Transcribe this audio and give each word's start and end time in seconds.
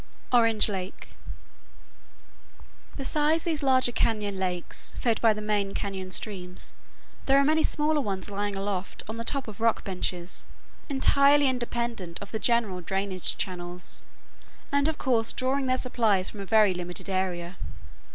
ORANGE 0.33 0.67
LAKE 0.67 1.09
Besides 2.97 3.43
these 3.43 3.61
larger 3.61 3.91
cañon 3.91 4.39
lakes, 4.39 4.95
fed 4.99 5.21
by 5.21 5.31
the 5.31 5.43
main 5.43 5.75
cañon 5.75 6.11
streams, 6.11 6.73
there 7.27 7.37
are 7.37 7.43
many 7.43 7.61
smaller 7.61 8.01
ones 8.01 8.31
lying 8.31 8.55
aloft 8.55 9.03
on 9.07 9.15
the 9.17 9.23
top 9.23 9.47
of 9.47 9.59
rock 9.61 9.83
benches, 9.83 10.47
entirely 10.89 11.47
independent 11.47 12.19
of 12.19 12.31
the 12.31 12.39
general 12.39 12.81
drainage 12.81 13.37
channels, 13.37 14.07
and 14.71 14.87
of 14.87 14.97
course 14.97 15.31
drawing 15.31 15.67
their 15.67 15.77
supplies 15.77 16.31
from 16.31 16.39
a 16.39 16.47
very 16.47 16.73
limited 16.73 17.07
area. 17.07 17.57